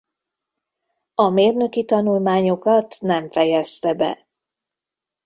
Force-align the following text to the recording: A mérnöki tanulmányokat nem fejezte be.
A 1.15 1.29
mérnöki 1.29 1.85
tanulmányokat 1.85 2.97
nem 3.01 3.29
fejezte 3.29 3.93
be. 3.93 4.27